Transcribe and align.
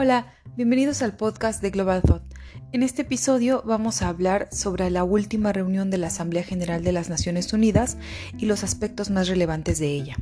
Hola, 0.00 0.32
bienvenidos 0.54 1.02
al 1.02 1.16
podcast 1.16 1.60
de 1.60 1.70
Global 1.70 2.02
Thought. 2.02 2.22
En 2.70 2.84
este 2.84 3.02
episodio 3.02 3.64
vamos 3.66 4.00
a 4.00 4.08
hablar 4.08 4.48
sobre 4.52 4.90
la 4.90 5.02
última 5.02 5.52
reunión 5.52 5.90
de 5.90 5.98
la 5.98 6.06
Asamblea 6.06 6.44
General 6.44 6.84
de 6.84 6.92
las 6.92 7.08
Naciones 7.08 7.52
Unidas 7.52 7.98
y 8.38 8.46
los 8.46 8.62
aspectos 8.62 9.10
más 9.10 9.26
relevantes 9.26 9.80
de 9.80 9.88
ella. 9.88 10.16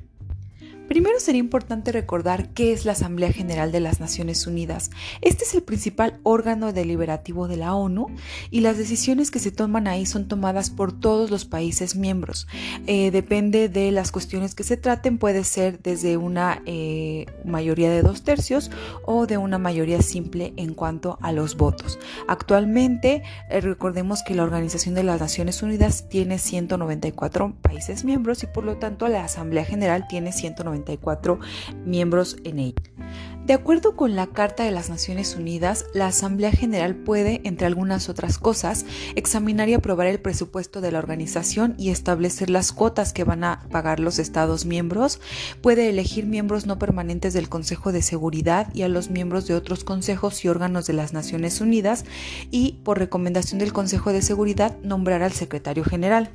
Primero 0.96 1.20
sería 1.20 1.40
importante 1.40 1.92
recordar 1.92 2.54
qué 2.54 2.72
es 2.72 2.86
la 2.86 2.92
Asamblea 2.92 3.30
General 3.30 3.70
de 3.70 3.80
las 3.80 4.00
Naciones 4.00 4.46
Unidas. 4.46 4.90
Este 5.20 5.44
es 5.44 5.52
el 5.52 5.62
principal 5.62 6.18
órgano 6.22 6.72
deliberativo 6.72 7.48
de 7.48 7.58
la 7.58 7.74
ONU 7.74 8.06
y 8.50 8.60
las 8.60 8.78
decisiones 8.78 9.30
que 9.30 9.38
se 9.38 9.50
toman 9.50 9.88
ahí 9.88 10.06
son 10.06 10.26
tomadas 10.26 10.70
por 10.70 10.98
todos 10.98 11.30
los 11.30 11.44
países 11.44 11.96
miembros. 11.96 12.48
Eh, 12.86 13.10
depende 13.10 13.68
de 13.68 13.92
las 13.92 14.10
cuestiones 14.10 14.54
que 14.54 14.64
se 14.64 14.78
traten, 14.78 15.18
puede 15.18 15.44
ser 15.44 15.82
desde 15.82 16.16
una 16.16 16.62
eh, 16.64 17.26
mayoría 17.44 17.90
de 17.90 18.00
dos 18.00 18.22
tercios 18.22 18.70
o 19.04 19.26
de 19.26 19.36
una 19.36 19.58
mayoría 19.58 20.00
simple 20.00 20.54
en 20.56 20.72
cuanto 20.72 21.18
a 21.20 21.30
los 21.30 21.58
votos. 21.58 21.98
Actualmente, 22.26 23.22
eh, 23.50 23.60
recordemos 23.60 24.22
que 24.22 24.34
la 24.34 24.44
Organización 24.44 24.94
de 24.94 25.02
las 25.02 25.20
Naciones 25.20 25.62
Unidas 25.62 26.08
tiene 26.08 26.38
194 26.38 27.54
países 27.60 28.06
miembros 28.06 28.42
y 28.44 28.46
por 28.46 28.64
lo 28.64 28.78
tanto 28.78 29.08
la 29.08 29.24
Asamblea 29.24 29.66
General 29.66 30.06
tiene 30.08 30.32
194 30.32 30.85
miembros 31.84 32.36
en 32.44 32.58
ella. 32.58 32.82
De 33.46 33.52
acuerdo 33.52 33.94
con 33.94 34.16
la 34.16 34.26
Carta 34.26 34.64
de 34.64 34.72
las 34.72 34.90
Naciones 34.90 35.36
Unidas, 35.36 35.86
la 35.94 36.08
Asamblea 36.08 36.50
General 36.50 36.96
puede, 36.96 37.42
entre 37.44 37.68
algunas 37.68 38.08
otras 38.08 38.38
cosas, 38.38 38.84
examinar 39.14 39.68
y 39.68 39.74
aprobar 39.74 40.08
el 40.08 40.18
presupuesto 40.18 40.80
de 40.80 40.90
la 40.90 40.98
organización 40.98 41.76
y 41.78 41.90
establecer 41.90 42.50
las 42.50 42.72
cuotas 42.72 43.12
que 43.12 43.22
van 43.22 43.44
a 43.44 43.60
pagar 43.70 44.00
los 44.00 44.18
Estados 44.18 44.66
miembros, 44.66 45.20
puede 45.60 45.88
elegir 45.88 46.26
miembros 46.26 46.66
no 46.66 46.80
permanentes 46.80 47.34
del 47.34 47.48
Consejo 47.48 47.92
de 47.92 48.02
Seguridad 48.02 48.74
y 48.74 48.82
a 48.82 48.88
los 48.88 49.10
miembros 49.10 49.46
de 49.46 49.54
otros 49.54 49.84
consejos 49.84 50.44
y 50.44 50.48
órganos 50.48 50.88
de 50.88 50.94
las 50.94 51.12
Naciones 51.12 51.60
Unidas 51.60 52.04
y, 52.50 52.80
por 52.82 52.98
recomendación 52.98 53.60
del 53.60 53.72
Consejo 53.72 54.12
de 54.12 54.22
Seguridad, 54.22 54.76
nombrar 54.82 55.22
al 55.22 55.32
secretario 55.32 55.84
general. 55.84 56.32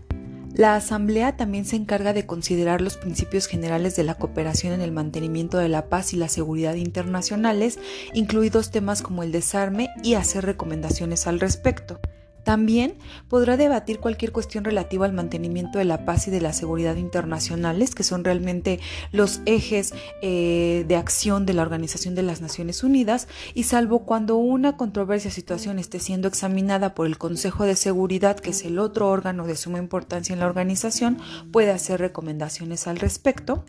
La 0.54 0.76
Asamblea 0.76 1.38
también 1.38 1.66
se 1.66 1.78
encarga 1.78 2.12
de 2.12 2.26
considerar 2.26 2.82
los 2.82 2.98
principios 2.98 3.48
generales 3.48 3.96
de 3.96 4.04
la 4.04 4.16
cooperación 4.16 4.74
en 4.74 4.82
el 4.82 4.92
mantenimiento 4.92 5.58
de 5.58 5.70
la 5.70 5.88
paz 5.88 6.14
y 6.14 6.18
la 6.18 6.28
seguridad 6.28 6.76
internacionales, 6.76 7.80
incluidos 8.14 8.70
temas 8.70 9.02
como 9.02 9.24
el 9.24 9.32
desarme, 9.32 9.90
y 10.04 10.16
hacer 10.16 10.46
recomendaciones 10.46 11.26
al 11.26 11.40
respecto. 11.40 12.00
También 12.44 12.96
podrá 13.28 13.58
debatir 13.58 14.00
cualquier 14.00 14.32
cuestión 14.32 14.64
relativa 14.64 15.06
al 15.06 15.14
mantenimiento 15.14 15.80
de 15.80 15.86
la 15.86 16.06
paz 16.06 16.28
y 16.28 16.32
de 16.32 16.42
la 16.42 16.54
seguridad 16.54 16.96
internacionales, 16.96 17.96
que 17.96 18.04
son 18.04 18.24
realmente 18.24 18.80
los 19.12 19.42
ejes 19.46 19.94
eh, 20.22 20.86
de 20.88 20.96
acción 20.96 21.46
de 21.46 21.54
la 21.54 21.62
Organización 21.62 22.16
de 22.16 22.24
las 22.24 22.42
Naciones 22.42 22.84
Unidas, 22.84 23.28
y 23.54 23.64
salvo 23.64 24.00
cuando 24.00 24.38
una 24.38 24.78
controversia 24.78 25.32
situación 25.32 25.80
esté 25.80 26.00
siendo 26.00 26.28
examinada 26.28 26.96
por 26.96 27.08
el 27.08 27.18
Consejo 27.18 27.66
de 27.66 27.76
Seguridad, 27.76 28.40
que 28.40 28.52
es 28.52 28.66
el 28.66 28.80
otro 28.80 29.10
órgano 29.10 29.46
de 29.46 29.56
suma 29.56 29.78
importancia 29.78 30.34
en 30.34 30.40
la 30.40 30.48
organización, 30.48 31.18
puede 31.52 31.72
hacer 31.72 32.00
recomendaciones 32.00 32.88
al 32.88 32.98
respecto 32.98 33.64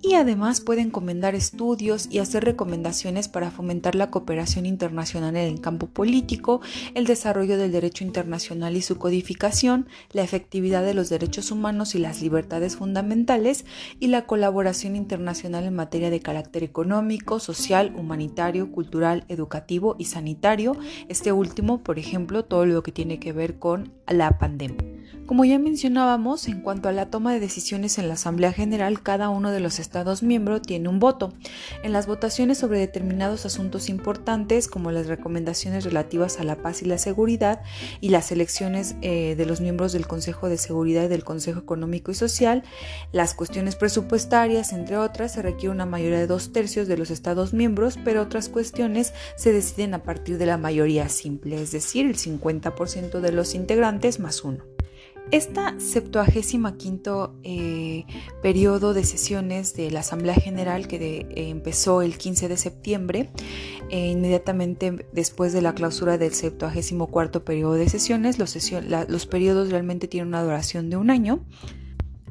y 0.00 0.14
además 0.14 0.60
puede 0.60 0.82
encomendar 0.82 1.34
estudios 1.34 2.08
y 2.10 2.18
hacer 2.18 2.44
recomendaciones 2.44 3.28
para 3.28 3.50
fomentar 3.50 3.94
la 3.94 4.10
cooperación 4.10 4.66
internacional 4.66 5.36
en 5.36 5.52
el 5.52 5.60
campo 5.60 5.88
político, 5.88 6.60
el 6.94 7.06
desarrollo 7.06 7.58
del 7.58 7.72
derecho 7.72 8.04
internacional 8.04 8.76
y 8.76 8.82
su 8.82 8.96
codificación, 8.96 9.88
la 10.12 10.22
efectividad 10.22 10.84
de 10.84 10.94
los 10.94 11.08
derechos 11.08 11.50
humanos 11.50 11.94
y 11.94 11.98
las 11.98 12.22
libertades 12.22 12.76
fundamentales 12.76 13.64
y 13.98 14.08
la 14.08 14.26
colaboración 14.26 14.96
internacional 14.96 15.64
en 15.64 15.74
materia 15.74 16.10
de 16.10 16.20
carácter 16.20 16.62
económico, 16.62 17.40
social, 17.40 17.94
humanitario, 17.96 18.70
cultural, 18.70 19.24
educativo 19.28 19.96
y 19.98 20.04
sanitario, 20.04 20.76
este 21.08 21.32
último, 21.32 21.82
por 21.82 21.98
ejemplo, 21.98 22.44
todo 22.44 22.66
lo 22.66 22.82
que 22.82 22.92
tiene 22.92 23.18
que 23.18 23.32
ver 23.32 23.58
con 23.58 23.92
la 24.06 24.38
pandemia. 24.38 24.87
Como 25.28 25.44
ya 25.44 25.58
mencionábamos, 25.58 26.48
en 26.48 26.62
cuanto 26.62 26.88
a 26.88 26.92
la 26.92 27.10
toma 27.10 27.34
de 27.34 27.40
decisiones 27.40 27.98
en 27.98 28.08
la 28.08 28.14
Asamblea 28.14 28.50
General, 28.50 29.02
cada 29.02 29.28
uno 29.28 29.50
de 29.50 29.60
los 29.60 29.78
Estados 29.78 30.22
miembros 30.22 30.62
tiene 30.62 30.88
un 30.88 31.00
voto. 31.00 31.34
En 31.82 31.92
las 31.92 32.06
votaciones 32.06 32.56
sobre 32.56 32.78
determinados 32.78 33.44
asuntos 33.44 33.90
importantes, 33.90 34.68
como 34.68 34.90
las 34.90 35.06
recomendaciones 35.06 35.84
relativas 35.84 36.40
a 36.40 36.44
la 36.44 36.56
paz 36.56 36.80
y 36.80 36.86
la 36.86 36.96
seguridad, 36.96 37.60
y 38.00 38.08
las 38.08 38.32
elecciones 38.32 38.96
eh, 39.02 39.34
de 39.36 39.44
los 39.44 39.60
miembros 39.60 39.92
del 39.92 40.06
Consejo 40.06 40.48
de 40.48 40.56
Seguridad 40.56 41.04
y 41.04 41.08
del 41.08 41.24
Consejo 41.24 41.60
Económico 41.60 42.10
y 42.10 42.14
Social, 42.14 42.62
las 43.12 43.34
cuestiones 43.34 43.76
presupuestarias, 43.76 44.72
entre 44.72 44.96
otras, 44.96 45.32
se 45.32 45.42
requiere 45.42 45.74
una 45.74 45.84
mayoría 45.84 46.20
de 46.20 46.26
dos 46.26 46.54
tercios 46.54 46.88
de 46.88 46.96
los 46.96 47.10
Estados 47.10 47.52
miembros, 47.52 47.98
pero 48.02 48.22
otras 48.22 48.48
cuestiones 48.48 49.12
se 49.36 49.52
deciden 49.52 49.92
a 49.92 50.02
partir 50.02 50.38
de 50.38 50.46
la 50.46 50.56
mayoría 50.56 51.10
simple, 51.10 51.60
es 51.60 51.70
decir, 51.70 52.06
el 52.06 52.16
50% 52.16 53.20
de 53.20 53.32
los 53.32 53.54
integrantes 53.54 54.20
más 54.20 54.42
uno. 54.42 54.77
Esta 55.30 55.78
75 55.78 57.34
eh, 57.42 58.06
periodo 58.40 58.94
de 58.94 59.04
sesiones 59.04 59.74
de 59.74 59.90
la 59.90 60.00
Asamblea 60.00 60.34
General 60.34 60.88
que 60.88 60.96
eh, 60.96 61.50
empezó 61.50 62.00
el 62.00 62.16
15 62.16 62.48
de 62.48 62.56
septiembre, 62.56 63.30
eh, 63.90 64.08
inmediatamente 64.08 65.06
después 65.12 65.52
de 65.52 65.60
la 65.60 65.74
clausura 65.74 66.16
del 66.16 66.32
74 66.32 67.44
periodo 67.44 67.74
de 67.74 67.90
sesiones, 67.90 68.38
los, 68.38 68.56
los 69.08 69.26
periodos 69.26 69.70
realmente 69.70 70.08
tienen 70.08 70.28
una 70.28 70.42
duración 70.42 70.88
de 70.88 70.96
un 70.96 71.10
año 71.10 71.44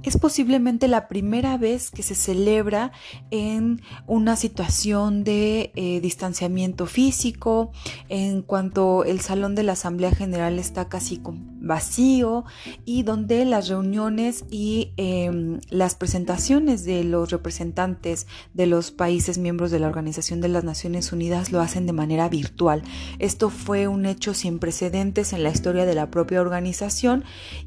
es 0.07 0.17
posiblemente 0.17 0.87
la 0.87 1.07
primera 1.07 1.57
vez 1.57 1.91
que 1.91 2.03
se 2.03 2.15
celebra 2.15 2.91
en 3.29 3.81
una 4.05 4.35
situación 4.35 5.23
de 5.23 5.71
eh, 5.75 5.99
distanciamiento 6.01 6.85
físico, 6.85 7.71
en 8.07 8.41
cuanto 8.41 9.03
el 9.03 9.19
salón 9.19 9.55
de 9.55 9.63
la 9.63 9.73
Asamblea 9.73 10.11
General 10.11 10.59
está 10.59 10.87
casi 10.87 11.21
vacío 11.59 12.45
y 12.85 13.03
donde 13.03 13.43
las 13.45 13.67
reuniones 13.67 14.45
y 14.49 14.91
em, 14.97 15.59
las 15.69 15.95
presentaciones 15.95 16.85
de 16.85 17.03
los 17.03 17.29
representantes 17.29 18.27
de 18.53 18.67
los 18.67 18.91
países 18.91 19.37
miembros 19.37 19.71
de 19.71 19.79
la 19.79 19.87
Organización 19.87 20.39
de 20.39 20.47
las 20.47 20.63
Naciones 20.63 21.11
Unidas 21.11 21.51
lo 21.51 21.59
hacen 21.59 21.85
de 21.85 21.93
manera 21.93 22.29
virtual. 22.29 22.83
Esto 23.19 23.49
fue 23.49 23.87
un 23.87 24.05
hecho 24.05 24.33
sin 24.33 24.59
precedentes 24.59 25.33
en 25.33 25.43
la 25.43 25.49
historia 25.49 25.85
de 25.85 25.95
la 25.95 26.09
propia 26.09 26.41
organización 26.41 27.23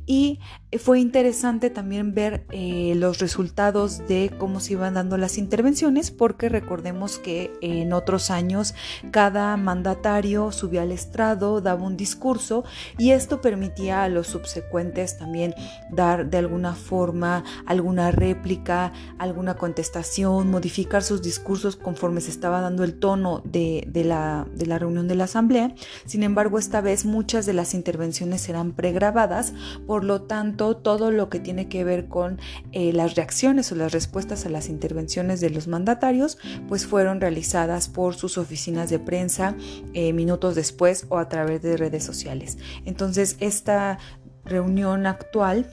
y 0.07 0.39
fue 0.79 1.01
interesante 1.01 1.69
también 1.69 2.15
ver 2.15 2.30
eh, 2.51 2.95
los 2.97 3.19
resultados 3.19 4.07
de 4.09 4.31
cómo 4.39 4.61
se 4.61 4.73
iban 4.75 4.95
dando 4.95 5.17
las 5.17 5.39
intervenciones, 5.39 6.11
porque 6.11 6.49
recordemos 6.49 7.19
que 7.19 7.53
en 7.61 7.93
otros 7.93 8.31
años 8.31 8.75
cada 9.11 9.57
mandatario 9.57 10.53
subía 10.53 10.83
al 10.83 10.93
estrado, 10.93 11.61
daba 11.61 11.83
un 11.83 11.97
discurso 11.97 12.65
y 12.99 13.11
esto 13.11 13.41
permitía 13.41 14.05
a 14.05 14.09
los 14.09 14.29
subsecuentes 14.29 15.19
también 15.19 15.55
dar 15.91 16.31
de 16.31 16.39
alguna 16.39 16.75
forma 16.75 17.45
alguna 17.67 18.11
réplica, 18.11 18.93
alguna 19.19 19.55
contestación, 19.55 20.51
modificar 20.51 21.03
sus 21.03 21.23
discursos 21.23 21.77
conforme 21.77 22.21
se 22.21 22.31
estaba 22.31 22.61
dando 22.61 22.85
el 22.85 22.99
tono 22.99 23.43
de, 23.45 23.87
la, 24.05 24.47
de 24.55 24.67
la 24.67 24.79
reunión 24.79 25.09
de 25.09 25.15
la 25.15 25.25
asamblea. 25.25 25.75
Sin 26.07 26.23
embargo, 26.23 26.59
esta 26.59 26.81
vez 26.81 27.05
muchas 27.05 27.47
de 27.47 27.53
las 27.53 27.75
intervenciones 27.75 28.49
eran 28.49 28.73
pregrabadas, 28.73 29.53
por 29.87 30.05
lo 30.05 30.23
tanto, 30.23 30.77
todo 30.77 31.11
lo 31.11 31.29
que 31.29 31.41
tiene 31.41 31.69
que 31.69 31.85
ver 31.85 32.09
con 32.11 32.39
eh, 32.73 32.93
las 32.93 33.15
reacciones 33.15 33.73
o 33.73 33.77
las 33.77 33.93
respuestas 33.93 34.45
a 34.45 34.51
las 34.51 34.69
intervenciones 34.69 35.41
de 35.41 35.49
los 35.49 35.67
mandatarios, 35.67 36.37
pues 36.69 36.85
fueron 36.85 37.23
realizadas 37.23 37.89
por 37.89 38.15
sus 38.15 38.37
oficinas 38.37 38.91
de 38.91 38.99
prensa 38.99 39.57
eh, 39.95 40.13
minutos 40.13 40.55
después 40.55 41.07
o 41.09 41.17
a 41.17 41.31
través 41.31 41.63
de 41.63 41.79
redes 41.79 42.05
sociales. 42.05 42.59
Entonces, 42.85 43.39
esta 43.41 43.99
reunión 44.45 45.07
actual 45.07 45.67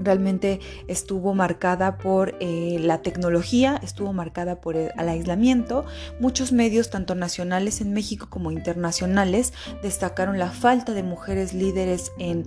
realmente 0.00 0.60
estuvo 0.88 1.34
marcada 1.34 1.98
por 1.98 2.34
eh, 2.40 2.78
la 2.80 3.02
tecnología, 3.02 3.78
estuvo 3.82 4.12
marcada 4.12 4.60
por 4.60 4.76
el, 4.76 4.90
aislamiento. 4.96 5.84
Muchos 6.20 6.52
medios, 6.52 6.90
tanto 6.90 7.14
nacionales 7.14 7.80
en 7.80 7.92
México 7.92 8.28
como 8.30 8.50
internacionales, 8.50 9.52
destacaron 9.82 10.38
la 10.38 10.50
falta 10.50 10.92
de 10.94 11.02
mujeres 11.02 11.52
líderes 11.52 12.12
en 12.18 12.46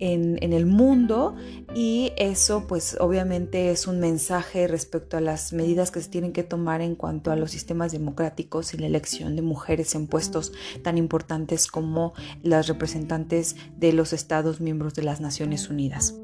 en, 0.00 0.52
el 0.52 0.66
mundo 0.66 1.36
y 1.74 2.12
eso 2.16 2.66
pues 2.66 2.96
obviamente 2.98 3.70
es 3.70 3.86
un 3.86 4.00
mensaje 4.00 4.66
respecto 4.66 5.16
a 5.16 5.20
las 5.20 5.52
medidas 5.52 5.90
que 5.90 6.00
se 6.00 6.08
tienen 6.08 6.32
que 6.32 6.42
tomar 6.42 6.80
en 6.80 6.96
cuanto 6.96 7.30
a 7.30 7.36
los 7.36 7.50
sistemas 7.50 7.92
democráticos 7.92 8.74
y 8.74 8.78
la 8.78 8.86
elección 8.86 9.36
de 9.36 9.42
mujeres 9.42 9.94
en 9.94 10.06
puestos 10.06 10.52
tan 10.82 10.98
importantes 10.98 11.66
como 11.66 12.14
las 12.42 12.66
representantes 12.66 13.56
de 13.76 13.92
los 13.92 14.12
estados 14.12 14.60
miembros 14.60 14.94
de 14.94 15.02
las 15.02 15.20
Naciones 15.20 15.68
Unidas. 15.68 16.14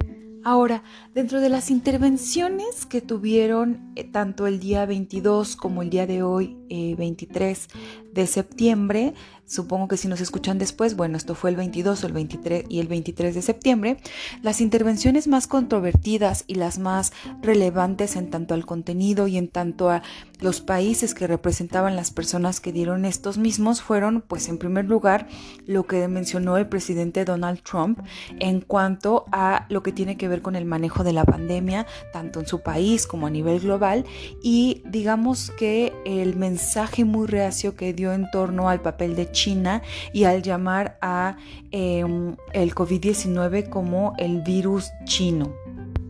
Ahora, 0.49 0.84
dentro 1.12 1.40
de 1.40 1.49
las 1.49 1.73
intervenciones 1.73 2.87
que 2.87 3.00
tuvieron 3.00 3.93
eh, 3.96 4.05
tanto 4.05 4.46
el 4.46 4.61
día 4.61 4.87
22 4.87 5.56
como 5.56 5.82
el 5.82 5.90
día 5.90 6.06
de 6.06 6.23
hoy, 6.23 6.56
23 6.69 7.64
eh, 7.67 7.78
de 8.12 8.26
septiembre, 8.28 9.14
supongo 9.46 9.88
que 9.88 9.96
si 9.96 10.08
nos 10.08 10.20
escuchan 10.20 10.58
después, 10.58 10.96
bueno, 10.96 11.16
esto 11.16 11.34
fue 11.34 11.50
el 11.50 11.56
22 11.56 12.04
el 12.04 12.12
23 12.12 12.64
y 12.69 12.81
el 12.81 12.88
23 12.88 13.34
de 13.34 13.43
septiembre, 13.43 13.96
las 14.43 14.60
intervenciones 14.60 15.28
más 15.28 15.46
controvertidas 15.46 16.44
y 16.46 16.56
las 16.56 16.78
más 16.78 17.12
relevantes 17.43 18.16
en 18.16 18.31
tanto 18.31 18.54
al 18.54 18.66
contenido 18.66 19.28
y 19.28 19.37
en 19.37 19.48
tanto 19.48 19.90
a 19.90 20.02
los 20.40 20.60
países 20.60 21.14
que 21.14 21.26
representaban 21.26 21.96
las 21.96 22.10
personas 22.10 22.60
que 22.60 22.72
dieron 22.72 23.04
estos 23.04 23.38
mismos 23.38 23.81
fueron, 23.81 24.22
pues 24.26 24.48
en 24.48 24.58
primer 24.58 24.84
lugar, 24.84 25.28
lo 25.66 25.87
que 25.87 26.08
mencionó 26.08 26.56
el 26.56 26.69
presidente 26.69 27.25
Donald 27.25 27.62
Trump 27.62 28.00
en 28.38 28.60
cuanto 28.60 29.25
a 29.32 29.66
lo 29.70 29.82
que 29.82 29.92
tiene 29.92 30.16
que 30.16 30.28
ver 30.28 30.42
con 30.42 30.56
el 30.56 30.64
manejo 30.64 31.04
de 31.04 31.12
la 31.12 31.25
pandemia, 31.25 31.87
tanto 32.12 32.40
en 32.40 32.46
su 32.46 32.62
país 32.62 33.06
como 33.06 33.26
a 33.26 33.31
nivel 33.31 33.60
global, 33.60 34.04
y 34.42 34.82
digamos 34.84 35.50
que 35.58 35.92
el 36.04 36.37
mensaje 36.37 37.04
muy 37.04 37.26
reacio 37.26 37.76
que 37.76 37.92
dio 37.92 38.12
en 38.12 38.31
torno 38.31 38.69
al 38.69 38.82
papel 38.82 39.16
de 39.16 39.31
China 39.36 39.82
y 40.12 40.24
al 40.24 40.42
llamar 40.42 40.98
a 41.02 41.36
em, 41.70 42.36
el 42.52 42.74
COVID-19 42.74 43.68
como 43.68 44.14
el 44.18 44.40
virus 44.40 44.90
chino. 45.04 45.54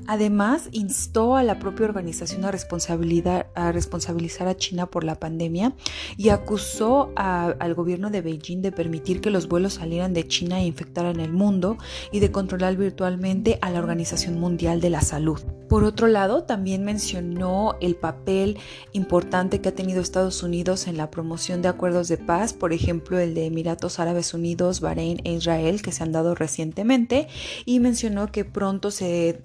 Además, 0.07 0.69
instó 0.73 1.37
a 1.37 1.43
la 1.43 1.59
propia 1.59 1.87
organización 1.87 2.45
a, 2.45 2.51
responsabilizar 2.51 4.49
a 4.49 4.57
China 4.57 4.87
por 4.87 5.05
la 5.05 5.17
pandemia 5.17 5.75
y 6.17 6.29
acusó 6.29 7.13
al 7.17 7.75
gobierno 7.75 8.11
de 8.11 8.23
Beijing 8.23 8.63
de 8.63 8.73
permitir 8.73 9.21
que 9.21 9.31
los 9.31 9.49
vuelos 9.49 9.75
salieran 9.75 10.15
de 10.15 10.27
China 10.27 10.61
e 10.61 10.67
infectaran 10.67 11.21
el 11.21 11.33
mundo 11.33 11.79
y 12.13 12.21
de 12.21 12.31
controlar 12.31 12.77
virtualmente 12.77 13.59
a 13.61 13.71
la 13.71 13.79
Organización 13.79 14.39
Mundial 14.39 14.81
de 14.81 14.91
la 14.91 15.01
Salud. 15.01 15.41
Por 15.69 15.83
otro 15.83 16.07
lado, 16.07 16.45
también 16.45 16.85
mencionó 16.85 17.75
el 17.81 17.97
papel 17.97 18.57
importante 18.93 19.61
que 19.61 19.71
ha 19.71 19.75
tenido 19.75 20.01
Estados 20.01 20.45
Unidos 20.45 20.87
en 20.87 20.97
la 20.97 21.11
promoción 21.11 21.61
de 21.61 21.69
acuerdos 21.69 22.07
de 22.07 22.19
paz, 22.19 22.53
por 22.53 22.73
ejemplo 22.73 23.19
el 23.19 23.35
de 23.35 23.47
Emiratos 23.47 23.99
Árabes 23.99 24.33
Unidos, 24.33 24.81
Bahrein 24.81 25.21
e 25.25 25.33
Israel, 25.33 25.83
que 25.83 25.91
se 25.91 26.05
han 26.05 26.13
dado 26.13 26.37
recientemente, 26.37 27.27
y 27.65 27.81
mencionó 27.81 28.31
que 28.31 28.45
pronto 28.45 28.93
se 28.93 29.43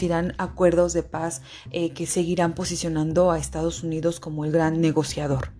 producirán 0.00 0.34
acuerdos 0.38 0.94
de 0.94 1.02
paz 1.02 1.42
eh, 1.72 1.90
que 1.90 2.06
seguirán 2.06 2.54
posicionando 2.54 3.30
a 3.30 3.38
Estados 3.38 3.82
Unidos 3.82 4.18
como 4.18 4.46
el 4.46 4.52
gran 4.52 4.80
negociador. 4.80 5.50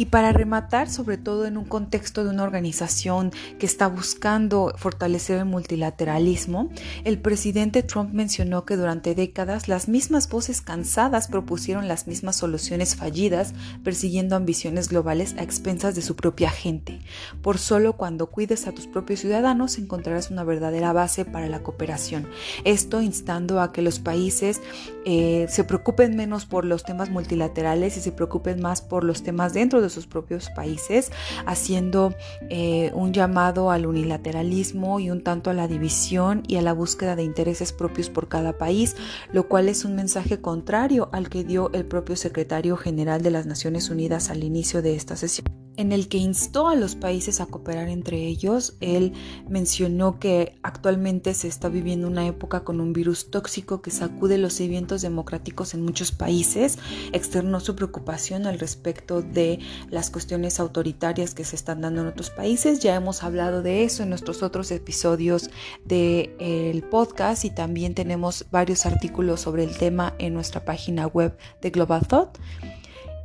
Y 0.00 0.06
para 0.06 0.32
rematar, 0.32 0.88
sobre 0.88 1.18
todo 1.18 1.44
en 1.44 1.58
un 1.58 1.66
contexto 1.66 2.24
de 2.24 2.30
una 2.30 2.42
organización 2.42 3.32
que 3.58 3.66
está 3.66 3.86
buscando 3.86 4.72
fortalecer 4.78 5.36
el 5.36 5.44
multilateralismo, 5.44 6.70
el 7.04 7.18
presidente 7.18 7.82
Trump 7.82 8.14
mencionó 8.14 8.64
que 8.64 8.78
durante 8.78 9.14
décadas 9.14 9.68
las 9.68 9.88
mismas 9.88 10.26
voces 10.30 10.62
cansadas 10.62 11.28
propusieron 11.28 11.86
las 11.86 12.06
mismas 12.06 12.36
soluciones 12.36 12.96
fallidas, 12.96 13.52
persiguiendo 13.84 14.36
ambiciones 14.36 14.88
globales 14.88 15.34
a 15.36 15.42
expensas 15.42 15.94
de 15.94 16.00
su 16.00 16.16
propia 16.16 16.48
gente. 16.48 17.00
Por 17.42 17.58
solo 17.58 17.98
cuando 17.98 18.28
cuides 18.30 18.66
a 18.66 18.72
tus 18.72 18.86
propios 18.86 19.20
ciudadanos 19.20 19.76
encontrarás 19.76 20.30
una 20.30 20.44
verdadera 20.44 20.94
base 20.94 21.26
para 21.26 21.46
la 21.46 21.62
cooperación. 21.62 22.26
Esto 22.64 23.02
instando 23.02 23.60
a 23.60 23.70
que 23.70 23.82
los 23.82 23.98
países 23.98 24.62
eh, 25.04 25.44
se 25.50 25.62
preocupen 25.64 26.16
menos 26.16 26.46
por 26.46 26.64
los 26.64 26.84
temas 26.84 27.10
multilaterales 27.10 27.98
y 27.98 28.00
se 28.00 28.12
preocupen 28.12 28.62
más 28.62 28.80
por 28.80 29.04
los 29.04 29.22
temas 29.22 29.52
dentro 29.52 29.82
de 29.82 29.89
sus 29.90 30.06
propios 30.06 30.50
países, 30.50 31.12
haciendo 31.46 32.14
eh, 32.48 32.90
un 32.94 33.12
llamado 33.12 33.70
al 33.70 33.86
unilateralismo 33.86 35.00
y 35.00 35.10
un 35.10 35.22
tanto 35.22 35.50
a 35.50 35.54
la 35.54 35.68
división 35.68 36.42
y 36.46 36.56
a 36.56 36.62
la 36.62 36.72
búsqueda 36.72 37.16
de 37.16 37.24
intereses 37.24 37.72
propios 37.72 38.08
por 38.08 38.28
cada 38.28 38.56
país, 38.56 38.96
lo 39.32 39.48
cual 39.48 39.68
es 39.68 39.84
un 39.84 39.94
mensaje 39.94 40.40
contrario 40.40 41.08
al 41.12 41.28
que 41.28 41.44
dio 41.44 41.70
el 41.72 41.84
propio 41.84 42.16
secretario 42.16 42.76
general 42.76 43.22
de 43.22 43.30
las 43.30 43.46
Naciones 43.46 43.90
Unidas 43.90 44.30
al 44.30 44.44
inicio 44.44 44.82
de 44.82 44.94
esta 44.94 45.16
sesión 45.16 45.69
en 45.80 45.92
el 45.92 46.08
que 46.08 46.18
instó 46.18 46.68
a 46.68 46.74
los 46.74 46.94
países 46.94 47.40
a 47.40 47.46
cooperar 47.46 47.88
entre 47.88 48.18
ellos. 48.18 48.76
Él 48.80 49.14
mencionó 49.48 50.18
que 50.18 50.58
actualmente 50.62 51.32
se 51.32 51.48
está 51.48 51.70
viviendo 51.70 52.06
una 52.06 52.26
época 52.26 52.64
con 52.64 52.82
un 52.82 52.92
virus 52.92 53.30
tóxico 53.30 53.80
que 53.80 53.90
sacude 53.90 54.36
los 54.36 54.52
cimientos 54.52 55.00
democráticos 55.00 55.72
en 55.72 55.82
muchos 55.82 56.12
países. 56.12 56.78
Externó 57.12 57.60
su 57.60 57.76
preocupación 57.76 58.46
al 58.46 58.58
respecto 58.58 59.22
de 59.22 59.58
las 59.88 60.10
cuestiones 60.10 60.60
autoritarias 60.60 61.34
que 61.34 61.44
se 61.44 61.56
están 61.56 61.80
dando 61.80 62.02
en 62.02 62.08
otros 62.08 62.28
países. 62.28 62.80
Ya 62.80 62.94
hemos 62.94 63.22
hablado 63.22 63.62
de 63.62 63.84
eso 63.84 64.02
en 64.02 64.10
nuestros 64.10 64.42
otros 64.42 64.70
episodios 64.72 65.48
del 65.86 66.84
podcast 66.90 67.46
y 67.46 67.50
también 67.50 67.94
tenemos 67.94 68.44
varios 68.50 68.84
artículos 68.84 69.40
sobre 69.40 69.64
el 69.64 69.78
tema 69.78 70.14
en 70.18 70.34
nuestra 70.34 70.62
página 70.62 71.06
web 71.06 71.38
de 71.62 71.70
Global 71.70 72.06
Thought. 72.06 72.38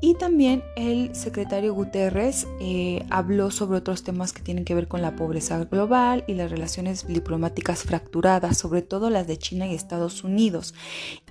Y 0.05 0.13
también 0.13 0.63
el 0.75 1.15
secretario 1.15 1.73
Guterres 1.73 2.45
eh, 2.59 3.03
habló 3.09 3.49
sobre 3.49 3.79
otros 3.79 4.03
temas 4.03 4.33
que 4.33 4.43
tienen 4.43 4.63
que 4.63 4.75
ver 4.75 4.87
con 4.87 5.01
la 5.01 5.15
pobreza 5.15 5.65
global 5.65 6.23
y 6.27 6.35
las 6.35 6.51
relaciones 6.51 7.07
diplomáticas 7.07 7.81
fracturadas, 7.81 8.55
sobre 8.55 8.83
todo 8.83 9.09
las 9.09 9.25
de 9.25 9.39
China 9.39 9.65
y 9.65 9.73
Estados 9.73 10.23
Unidos. 10.23 10.75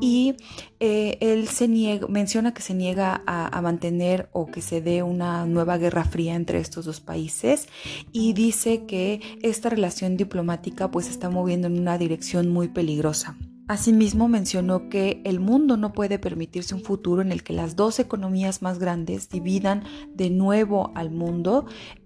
Y 0.01 0.35
eh, 0.81 1.19
él 1.21 1.47
se 1.47 1.69
niega, 1.69 2.09
menciona 2.09 2.53
que 2.53 2.63
se 2.63 2.75
niega 2.75 3.23
a, 3.29 3.57
a 3.57 3.63
mantener 3.63 4.29
o 4.33 4.47
que 4.47 4.61
se 4.61 4.81
dé 4.81 5.05
una 5.05 5.47
nueva 5.47 5.79
guerra 5.79 6.03
fría 6.03 6.35
entre 6.35 6.59
estos 6.59 6.85
dos 6.85 6.99
países 6.99 7.69
y 8.11 8.33
dice 8.33 8.87
que 8.87 9.21
esta 9.45 9.69
relación 9.69 10.17
diplomática 10.17 10.91
pues 10.91 11.09
está 11.09 11.31
moviendo 11.31 11.69
en 11.69 11.79
una 11.79 11.97
dirección 11.97 12.49
muy 12.49 12.67
peligrosa. 12.67 13.37
Asimismo 13.67 14.29
mencionó 14.29 14.91
que 14.91 15.23
el 15.25 15.41
mundo 15.41 15.79
no 15.79 15.93
puede 15.93 16.19
permitirse 16.19 16.75
un 16.75 16.83
futuro 16.83 17.23
en 17.23 17.33
el 17.33 17.43
que 17.43 17.55
las 17.55 17.77
dos 17.77 17.99
economías 17.99 18.61
más 18.61 18.79
grandes 18.79 19.31
dividan 19.31 19.85
de 20.15 20.29
nuevo 20.29 20.93
al 20.95 21.11
mundo 21.11 21.65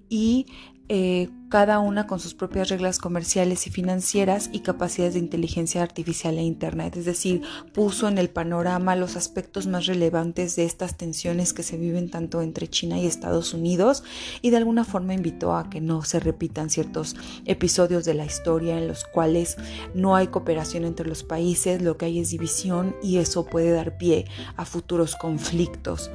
y 0.09 0.47
eh, 0.89 1.29
cada 1.49 1.79
una 1.79 2.07
con 2.07 2.21
sus 2.21 2.35
propias 2.35 2.69
reglas 2.69 2.99
comerciales 2.99 3.67
y 3.67 3.71
financieras 3.71 4.51
y 4.53 4.61
capacidades 4.61 5.15
de 5.15 5.21
inteligencia 5.21 5.83
artificial 5.83 6.37
e 6.37 6.43
Internet. 6.43 6.97
Es 6.97 7.07
decir, 7.07 7.43
puso 7.73 8.07
en 8.07 8.19
el 8.19 8.29
panorama 8.29 8.97
los 8.97 9.17
aspectos 9.17 9.67
más 9.67 9.87
relevantes 9.87 10.57
de 10.57 10.65
estas 10.65 10.97
tensiones 10.97 11.55
que 11.55 11.63
se 11.63 11.79
viven 11.79 12.11
tanto 12.11 12.43
entre 12.43 12.69
China 12.69 12.99
y 12.99 13.07
Estados 13.07 13.55
Unidos 13.55 14.03
y 14.43 14.51
de 14.51 14.59
alguna 14.59 14.85
forma 14.85 15.15
invitó 15.15 15.57
a 15.57 15.71
que 15.71 15.81
no 15.81 16.03
se 16.03 16.21
repitan 16.21 16.69
ciertos 16.69 17.17
episodios 17.47 18.05
de 18.05 18.15
la 18.15 18.27
historia 18.27 18.77
en 18.77 18.89
los 18.89 19.05
cuales 19.05 19.57
no 19.95 20.17
hay 20.17 20.27
cooperación 20.27 20.85
entre 20.85 21.09
los 21.09 21.23
países, 21.23 21.81
lo 21.81 21.97
que 21.97 22.07
hay 22.07 22.19
es 22.19 22.31
división 22.31 22.95
y 23.03 23.19
eso 23.19 23.47
puede 23.47 23.71
dar 23.71 23.97
pie 23.97 24.27
a 24.57 24.67
futuros 24.67 25.17
conflictos. 25.17 26.11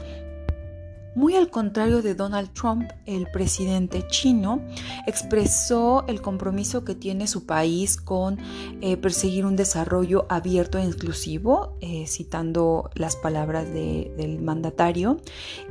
Muy 1.15 1.35
al 1.35 1.51
contrario 1.51 2.01
de 2.01 2.15
Donald 2.15 2.53
Trump, 2.53 2.89
el 3.05 3.27
presidente 3.27 4.03
chino 4.07 4.61
expresó 5.05 6.05
el 6.07 6.23
compromiso 6.23 6.83
que 6.83 6.95
tiene 6.95 7.27
su 7.27 7.45
país 7.45 7.97
con 7.97 8.39
eh, 8.81 8.97
perseguir 8.97 9.45
un 9.45 9.55
desarrollo 9.55 10.25
abierto 10.29 10.79
e 10.79 10.83
inclusivo, 10.83 11.77
eh, 11.81 12.05
citando 12.07 12.89
las 12.95 13.15
palabras 13.15 13.71
del 13.71 14.41
mandatario, 14.41 15.17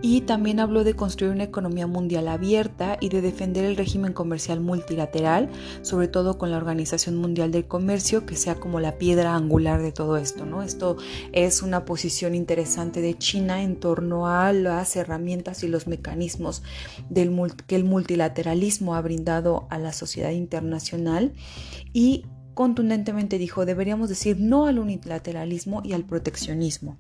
y 0.00 0.20
también 0.20 0.60
habló 0.60 0.84
de 0.84 0.94
construir 0.94 1.32
una 1.32 1.44
economía 1.44 1.88
mundial 1.88 2.28
abierta 2.28 2.96
y 3.00 3.08
de 3.08 3.20
defender 3.20 3.64
el 3.64 3.76
régimen 3.76 4.12
comercial 4.12 4.60
multilateral, 4.60 5.50
sobre 5.82 6.06
todo 6.06 6.38
con 6.38 6.52
la 6.52 6.56
Organización 6.56 7.16
Mundial 7.16 7.50
del 7.50 7.66
Comercio, 7.66 8.26
que 8.26 8.36
sea 8.36 8.54
como 8.54 8.78
la 8.78 8.96
piedra 8.96 9.34
angular 9.34 9.82
de 9.82 9.90
todo 9.90 10.18
esto. 10.18 10.46
¿no? 10.46 10.62
Esto 10.62 10.98
es 11.32 11.62
una 11.62 11.84
posición 11.84 12.36
interesante 12.36 13.00
de 13.00 13.18
China 13.18 13.62
en 13.62 13.74
torno 13.74 14.28
a 14.28 14.52
las 14.52 14.94
herramientas 14.94 15.31
y 15.62 15.68
los 15.68 15.86
mecanismos 15.86 16.62
que 17.66 17.76
el 17.76 17.84
multilateralismo 17.84 18.94
ha 18.94 19.00
brindado 19.00 19.66
a 19.70 19.78
la 19.78 19.92
sociedad 19.92 20.30
internacional 20.30 21.32
y 21.92 22.24
contundentemente 22.54 23.38
dijo, 23.38 23.64
deberíamos 23.64 24.08
decir 24.08 24.38
no 24.38 24.66
al 24.66 24.78
unilateralismo 24.78 25.82
y 25.84 25.94
al 25.94 26.04
proteccionismo. 26.04 26.98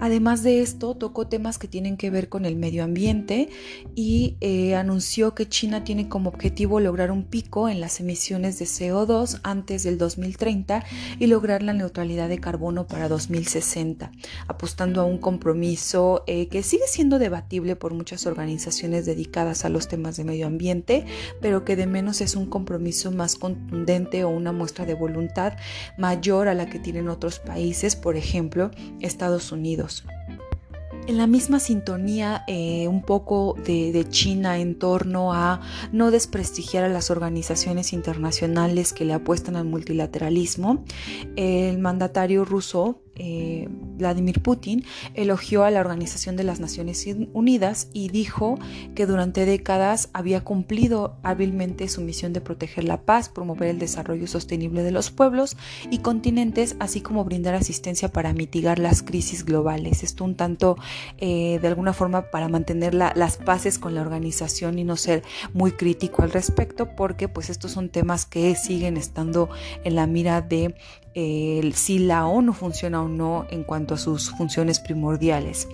Además 0.00 0.42
de 0.42 0.60
esto, 0.60 0.94
tocó 0.94 1.28
temas 1.28 1.58
que 1.58 1.68
tienen 1.68 1.96
que 1.96 2.10
ver 2.10 2.28
con 2.28 2.44
el 2.44 2.56
medio 2.56 2.84
ambiente 2.84 3.48
y 3.94 4.36
eh, 4.40 4.74
anunció 4.74 5.34
que 5.34 5.48
China 5.48 5.84
tiene 5.84 6.08
como 6.08 6.30
objetivo 6.30 6.80
lograr 6.80 7.10
un 7.10 7.24
pico 7.24 7.68
en 7.68 7.80
las 7.80 8.00
emisiones 8.00 8.58
de 8.58 8.66
CO2 8.66 9.40
antes 9.42 9.82
del 9.82 9.96
2030 9.98 10.84
y 11.18 11.26
lograr 11.26 11.62
la 11.62 11.72
neutralidad 11.72 12.28
de 12.28 12.38
carbono 12.38 12.86
para 12.86 13.08
2060, 13.08 14.10
apostando 14.48 15.00
a 15.00 15.04
un 15.04 15.18
compromiso 15.18 16.24
eh, 16.26 16.48
que 16.48 16.62
sigue 16.62 16.86
siendo 16.86 17.18
debatible 17.18 17.76
por 17.76 17.94
muchas 17.94 18.26
organizaciones 18.26 19.06
dedicadas 19.06 19.64
a 19.64 19.68
los 19.68 19.88
temas 19.88 20.16
de 20.16 20.24
medio 20.24 20.46
ambiente, 20.46 21.06
pero 21.40 21.64
que 21.64 21.76
de 21.76 21.86
menos 21.86 22.20
es 22.20 22.36
un 22.36 22.46
compromiso 22.46 23.10
más 23.10 23.36
contundente 23.36 24.24
o 24.24 24.28
una 24.28 24.52
muestra 24.52 24.84
de 24.84 24.94
voluntad 24.94 25.54
mayor 25.98 26.48
a 26.48 26.54
la 26.54 26.66
que 26.66 26.78
tienen 26.78 27.08
otros 27.08 27.38
países, 27.38 27.96
por 27.96 28.16
ejemplo, 28.16 28.70
Estados 29.00 29.52
Unidos. 29.52 29.83
En 31.06 31.18
la 31.18 31.26
misma 31.26 31.60
sintonía 31.60 32.44
eh, 32.46 32.88
un 32.88 33.02
poco 33.02 33.56
de, 33.66 34.06
China 34.08 34.58
en 34.58 34.78
torno 34.78 35.34
a 35.34 35.60
no 35.92 36.10
desprestigiar 36.10 36.84
a 36.84 36.88
las 36.88 37.10
organizaciones 37.10 37.92
internacionales 37.92 38.94
que 38.94 39.04
le 39.04 39.12
apuestan 39.12 39.56
al 39.56 39.66
multilateralismo, 39.66 40.82
el 41.36 41.78
mandatario 41.78 42.46
ruso 42.46 43.02
eh, 43.16 43.68
Vladimir 43.96 44.42
Putin 44.42 44.84
elogió 45.14 45.64
a 45.64 45.70
la 45.70 45.80
Organización 45.80 46.36
de 46.36 46.44
las 46.44 46.60
Naciones 46.60 47.06
Unidas 47.32 47.88
y 47.92 48.08
dijo 48.08 48.58
que 48.94 49.06
durante 49.06 49.46
décadas 49.46 50.10
había 50.12 50.42
cumplido 50.42 51.16
hábilmente 51.22 51.88
su 51.88 52.00
misión 52.00 52.32
de 52.32 52.40
proteger 52.40 52.84
la 52.84 53.02
paz, 53.02 53.28
promover 53.28 53.68
el 53.68 53.78
desarrollo 53.78 54.26
sostenible 54.26 54.82
de 54.82 54.90
los 54.90 55.10
pueblos 55.10 55.56
y 55.90 55.98
continentes, 55.98 56.76
así 56.78 57.00
como 57.00 57.24
brindar 57.24 57.54
asistencia 57.54 58.08
para 58.08 58.32
mitigar 58.32 58.78
las 58.78 59.02
crisis 59.02 59.44
globales. 59.44 60.02
Esto 60.02 60.24
un 60.24 60.34
tanto 60.34 60.76
eh, 61.18 61.58
de 61.60 61.68
alguna 61.68 61.92
forma 61.92 62.30
para 62.30 62.48
mantener 62.48 62.94
las 62.94 63.36
paces 63.38 63.78
con 63.78 63.94
la 63.94 64.00
organización 64.00 64.78
y 64.78 64.84
no 64.84 64.96
ser 64.96 65.22
muy 65.52 65.72
crítico 65.72 66.22
al 66.22 66.32
respecto, 66.32 66.94
porque 66.96 67.28
pues 67.28 67.50
estos 67.50 67.72
son 67.72 67.88
temas 67.88 68.26
que 68.26 68.54
siguen 68.54 68.96
estando 68.96 69.48
en 69.84 69.94
la 69.94 70.06
mira 70.06 70.40
de 70.40 70.74
si 71.14 71.98
la 71.98 72.26
ONU 72.26 72.52
funciona 72.52 73.02
o 73.02 73.08
no 73.08 73.46
en 73.50 73.64
cuanto 73.64 73.94
a 73.94 73.98
sus 73.98 74.30
funciones 74.30 74.80
primordiales. 74.80 75.68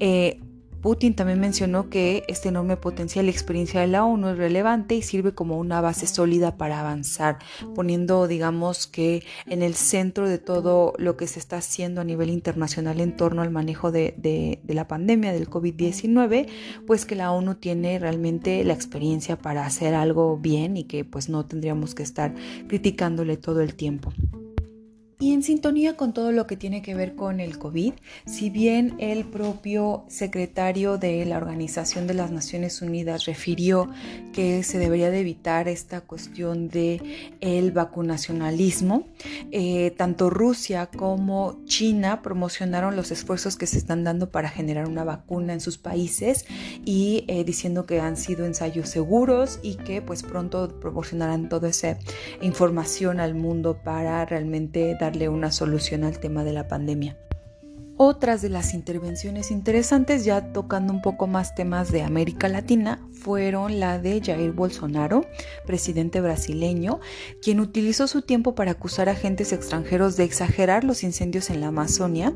Eh, 0.00 0.40
Putin 0.80 1.14
también 1.14 1.40
mencionó 1.40 1.90
que 1.90 2.22
este 2.28 2.50
enorme 2.50 2.76
potencial 2.76 3.26
y 3.26 3.30
experiencia 3.30 3.80
de 3.80 3.88
la 3.88 4.04
ONU 4.04 4.28
es 4.28 4.38
relevante 4.38 4.94
y 4.94 5.02
sirve 5.02 5.32
como 5.32 5.58
una 5.58 5.80
base 5.80 6.06
sólida 6.06 6.56
para 6.56 6.80
avanzar, 6.80 7.38
poniendo, 7.74 8.28
digamos, 8.28 8.86
que 8.86 9.24
en 9.46 9.62
el 9.62 9.74
centro 9.74 10.28
de 10.28 10.38
todo 10.38 10.92
lo 10.98 11.16
que 11.16 11.26
se 11.26 11.40
está 11.40 11.56
haciendo 11.56 12.00
a 12.00 12.04
nivel 12.04 12.30
internacional 12.30 13.00
en 13.00 13.16
torno 13.16 13.42
al 13.42 13.50
manejo 13.50 13.90
de, 13.90 14.14
de 14.16 14.74
la 14.74 14.86
pandemia 14.86 15.32
del 15.32 15.50
COVID-19, 15.50 16.48
pues 16.86 17.04
que 17.06 17.16
la 17.16 17.32
ONU 17.32 17.56
tiene 17.56 17.98
realmente 17.98 18.62
la 18.62 18.74
experiencia 18.74 19.36
para 19.36 19.66
hacer 19.66 19.94
algo 19.94 20.38
bien 20.38 20.76
y 20.76 20.84
que 20.84 21.04
pues 21.04 21.28
no 21.28 21.44
tendríamos 21.44 21.94
que 21.94 22.04
estar 22.04 22.34
criticándole 22.68 23.36
todo 23.36 23.62
el 23.62 23.74
tiempo. 23.74 24.12
Y 25.20 25.32
en 25.32 25.42
sintonía 25.42 25.96
con 25.96 26.12
todo 26.12 26.30
lo 26.30 26.46
que 26.46 26.56
tiene 26.56 26.80
que 26.80 26.94
ver 26.94 27.16
con 27.16 27.40
el 27.40 27.58
COVID, 27.58 27.92
si 28.24 28.50
bien 28.50 28.94
el 28.98 29.24
propio 29.24 30.04
secretario 30.06 30.96
de 30.96 31.24
la 31.24 31.38
Organización 31.38 32.06
de 32.06 32.14
las 32.14 32.30
Naciones 32.30 32.82
Unidas 32.82 33.24
refirió 33.24 33.90
que 34.32 34.62
se 34.62 34.78
debería 34.78 35.10
de 35.10 35.18
evitar 35.18 35.66
esta 35.66 36.02
cuestión 36.02 36.68
de 36.68 37.02
el 37.40 37.72
vacunacionalismo, 37.72 39.08
eh, 39.50 39.92
tanto 39.96 40.30
Rusia 40.30 40.86
como 40.86 41.64
China 41.64 42.22
promocionaron 42.22 42.94
los 42.94 43.10
esfuerzos 43.10 43.56
que 43.56 43.66
se 43.66 43.78
están 43.78 44.04
dando 44.04 44.30
para 44.30 44.48
generar 44.48 44.86
una 44.86 45.02
vacuna 45.02 45.52
en 45.52 45.60
sus 45.60 45.78
países 45.78 46.46
y 46.84 47.24
eh, 47.26 47.42
diciendo 47.42 47.86
que 47.86 48.00
han 48.00 48.16
sido 48.16 48.46
ensayos 48.46 48.88
seguros 48.88 49.58
y 49.64 49.74
que 49.74 50.00
pues 50.00 50.22
pronto 50.22 50.78
proporcionarán 50.80 51.48
toda 51.48 51.70
esa 51.70 51.98
información 52.40 53.18
al 53.18 53.34
mundo 53.34 53.80
para 53.82 54.24
realmente 54.24 54.96
dar 55.00 55.07
una 55.28 55.50
solución 55.50 56.04
al 56.04 56.18
tema 56.18 56.44
de 56.44 56.52
la 56.52 56.68
pandemia. 56.68 57.16
Otras 58.00 58.42
de 58.42 58.48
las 58.48 58.74
intervenciones 58.74 59.50
interesantes, 59.50 60.24
ya 60.24 60.52
tocando 60.52 60.92
un 60.92 61.02
poco 61.02 61.26
más 61.26 61.56
temas 61.56 61.90
de 61.90 62.02
América 62.02 62.48
Latina, 62.48 63.04
fueron 63.10 63.80
la 63.80 63.98
de 63.98 64.20
Jair 64.24 64.52
Bolsonaro, 64.52 65.26
presidente 65.66 66.20
brasileño, 66.20 67.00
quien 67.42 67.58
utilizó 67.58 68.06
su 68.06 68.22
tiempo 68.22 68.54
para 68.54 68.70
acusar 68.70 69.08
a 69.08 69.12
agentes 69.12 69.52
extranjeros 69.52 70.16
de 70.16 70.22
exagerar 70.22 70.84
los 70.84 71.02
incendios 71.02 71.50
en 71.50 71.60
la 71.60 71.68
Amazonia 71.68 72.34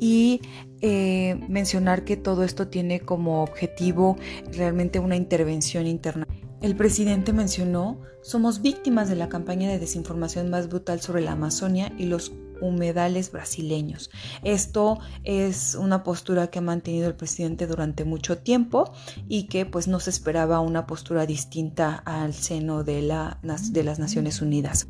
y 0.00 0.42
eh, 0.82 1.40
mencionar 1.48 2.04
que 2.04 2.18
todo 2.18 2.44
esto 2.44 2.68
tiene 2.68 3.00
como 3.00 3.42
objetivo 3.42 4.18
realmente 4.52 4.98
una 4.98 5.16
intervención 5.16 5.86
interna. 5.86 6.26
El 6.60 6.76
presidente 6.76 7.32
mencionó, 7.32 8.02
somos 8.20 8.60
víctimas 8.60 9.08
de 9.08 9.16
la 9.16 9.30
campaña 9.30 9.70
de 9.70 9.78
desinformación 9.78 10.50
más 10.50 10.68
brutal 10.68 11.00
sobre 11.00 11.22
la 11.22 11.32
Amazonia 11.32 11.90
y 11.96 12.04
los 12.04 12.32
humedales 12.60 13.32
brasileños. 13.32 14.10
Esto 14.44 14.98
es 15.24 15.74
una 15.74 16.02
postura 16.02 16.48
que 16.48 16.58
ha 16.58 16.62
mantenido 16.62 17.08
el 17.08 17.14
presidente 17.14 17.66
durante 17.66 18.04
mucho 18.04 18.36
tiempo 18.36 18.92
y 19.26 19.44
que 19.44 19.64
pues 19.64 19.88
no 19.88 20.00
se 20.00 20.10
esperaba 20.10 20.60
una 20.60 20.86
postura 20.86 21.24
distinta 21.24 21.94
al 22.04 22.34
seno 22.34 22.84
de, 22.84 23.00
la, 23.00 23.40
de 23.42 23.82
las 23.82 23.98
Naciones 23.98 24.42
Unidas. 24.42 24.86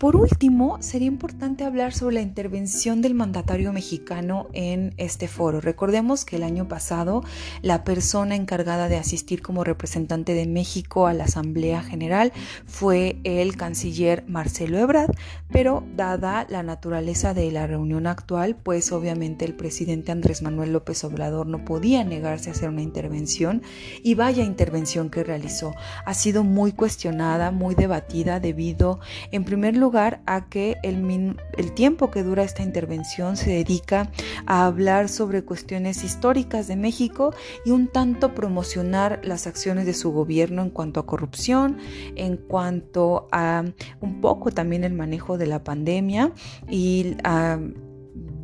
Por 0.00 0.16
último, 0.16 0.78
sería 0.80 1.08
importante 1.08 1.62
hablar 1.62 1.92
sobre 1.92 2.14
la 2.14 2.20
intervención 2.22 3.02
del 3.02 3.12
mandatario 3.12 3.70
mexicano 3.70 4.46
en 4.54 4.94
este 4.96 5.28
foro. 5.28 5.60
Recordemos 5.60 6.24
que 6.24 6.36
el 6.36 6.42
año 6.42 6.68
pasado 6.68 7.22
la 7.60 7.84
persona 7.84 8.34
encargada 8.34 8.88
de 8.88 8.96
asistir 8.96 9.42
como 9.42 9.62
representante 9.62 10.32
de 10.32 10.46
México 10.46 11.06
a 11.06 11.12
la 11.12 11.24
Asamblea 11.24 11.82
General 11.82 12.32
fue 12.64 13.20
el 13.24 13.58
canciller 13.58 14.24
Marcelo 14.26 14.78
Ebrard, 14.78 15.10
pero 15.52 15.84
dada 15.94 16.46
la 16.48 16.62
naturaleza 16.62 17.34
de 17.34 17.52
la 17.52 17.66
reunión 17.66 18.06
actual, 18.06 18.56
pues 18.56 18.92
obviamente 18.92 19.44
el 19.44 19.54
presidente 19.54 20.12
Andrés 20.12 20.40
Manuel 20.40 20.72
López 20.72 21.04
Obrador 21.04 21.46
no 21.46 21.62
podía 21.66 22.04
negarse 22.04 22.48
a 22.48 22.54
hacer 22.54 22.70
una 22.70 22.80
intervención 22.80 23.60
y 24.02 24.14
vaya 24.14 24.44
intervención 24.44 25.10
que 25.10 25.24
realizó. 25.24 25.74
Ha 26.06 26.14
sido 26.14 26.42
muy 26.42 26.72
cuestionada, 26.72 27.50
muy 27.50 27.74
debatida 27.74 28.40
debido 28.40 28.98
en 29.30 29.44
primer 29.44 29.76
lugar 29.76 29.89
a 29.96 30.46
que 30.48 30.76
el, 30.82 31.74
tiempo 31.74 32.10
que 32.10 32.22
dura 32.22 32.42
esta 32.44 32.62
intervención 32.62 33.36
se 33.36 33.50
dedica 33.50 34.10
a 34.46 34.66
hablar 34.66 35.08
sobre 35.08 35.42
cuestiones 35.42 36.04
históricas 36.04 36.68
de 36.68 36.76
México 36.76 37.34
y 37.64 37.70
un 37.70 37.88
tanto 37.88 38.34
promocionar 38.34 39.20
las 39.24 39.46
acciones 39.46 39.86
de 39.86 39.94
su 39.94 40.12
gobierno 40.12 40.62
en 40.62 40.70
cuanto 40.70 41.00
a 41.00 41.06
corrupción, 41.06 41.78
en 42.14 42.36
cuanto 42.36 43.28
a 43.32 43.64
un 44.00 44.20
poco 44.20 44.52
también 44.52 44.84
el 44.84 44.94
manejo 44.94 45.38
de 45.38 45.46
la 45.46 45.64
pandemia 45.64 46.32
y 46.68 47.16
a 47.24 47.58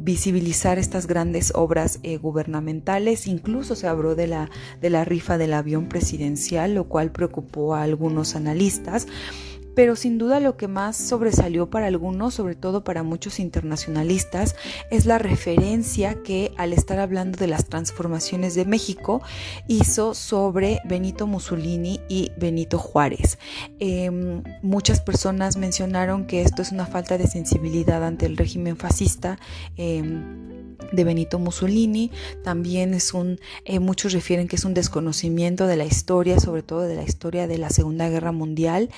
visibilizar 0.07 0.79
estas 0.79 1.09
grandes 1.09 1.53
obras 1.55 1.99
eh, 2.05 2.17
gubernamentales. 2.17 3.26
Incluso 3.26 3.75
se 3.75 3.88
habló 3.88 4.15
de 4.15 4.29
la, 4.29 4.50
de 4.81 4.88
la 4.88 5.05
rifa 5.05 5.37
del 5.37 5.53
avión 5.53 5.88
presidencial, 5.88 6.75
lo 6.75 6.85
cual 6.85 7.11
preocupó 7.11 7.75
a 7.75 7.83
algunos 7.83 8.37
analistas 8.37 9.09
pero 9.76 9.95
sin 9.95 10.16
duda 10.16 10.40
lo 10.40 10.56
que 10.56 10.68
más 10.68 10.97
sobresalió 10.97 11.68
para 11.68 11.87
algunos, 11.87 12.35
sobre 12.35 12.56
todo 12.56 12.83
para 12.83 13.02
muchos 13.02 13.38
internacionalistas, 13.38 14.56
es 14.90 15.04
la 15.04 15.18
referencia 15.18 16.23
que 16.23 16.52
al 16.56 16.73
estar 16.73 16.99
hablando 16.99 17.38
de 17.38 17.47
las 17.47 17.66
transformaciones 17.66 18.54
de 18.54 18.64
México 18.64 19.21
hizo 19.68 20.14
sobre 20.14 20.80
Benito 20.87 21.26
Mussolini 21.26 22.00
y 22.09 22.33
Benito 22.38 22.78
Juárez. 22.78 23.38
Em, 23.78 24.42
muchas 24.62 25.02
personas 25.02 25.59
mencionaron 25.59 26.26
que 26.26 26.40
esto 26.40 26.62
es 26.62 26.73
una 26.73 26.87
falta 26.87 27.18
de 27.18 27.26
sensibilidad 27.26 28.02
ante 28.02 28.25
el 28.25 28.38
régimen 28.38 28.78
fascista. 28.78 29.38
Em, 29.76 30.56
de 30.92 31.04
Benito 31.04 31.38
Mussolini. 31.38 32.11
También 32.42 32.95
es 32.95 33.14
un, 33.14 33.38
eh, 33.64 33.80
muchos 33.80 34.12
refieren 34.12 34.49
que 34.49 34.56
es 34.56 34.64
un 34.64 34.75
desconocimiento 34.75 35.66
de 35.66 35.76
la 35.76 35.85
historia, 35.85 36.38
sobre 36.38 36.62
todo 36.62 36.83
de 36.83 36.97
la 36.97 37.02
historia 37.02 37.47
de 37.47 37.59
la 37.59 37.71
Segunda 37.71 38.09
Guerra 38.09 38.33
Mundial, 38.33 38.90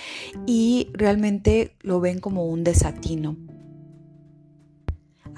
y 0.47 0.68
realmente 0.93 1.73
lo 1.83 2.01
ven 2.01 2.21
como 2.21 2.47
un 2.47 2.65
desatino 2.65 3.37